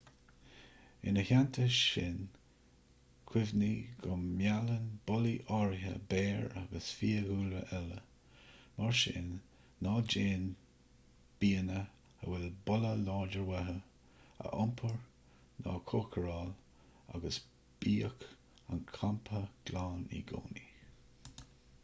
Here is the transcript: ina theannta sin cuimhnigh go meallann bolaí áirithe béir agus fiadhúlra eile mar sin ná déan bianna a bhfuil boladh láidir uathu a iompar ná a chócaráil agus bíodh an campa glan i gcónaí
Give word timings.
ina 1.09 1.23
theannta 1.25 1.65
sin 1.79 2.15
cuimhnigh 3.31 3.89
go 4.05 4.15
meallann 4.21 4.87
bolaí 5.11 5.33
áirithe 5.57 5.91
béir 6.13 6.47
agus 6.61 6.87
fiadhúlra 7.01 7.61
eile 7.79 7.99
mar 8.79 8.97
sin 9.01 9.29
ná 9.89 9.93
déan 10.15 10.49
bianna 11.43 11.83
a 11.83 12.31
bhfuil 12.31 12.49
boladh 12.71 13.05
láidir 13.11 13.45
uathu 13.53 13.77
a 14.47 14.49
iompar 14.55 14.97
ná 15.63 15.77
a 15.77 15.85
chócaráil 15.93 16.51
agus 17.19 17.41
bíodh 17.85 18.27
an 18.73 18.83
campa 18.99 19.47
glan 19.71 20.05
i 20.21 20.27
gcónaí 20.33 20.69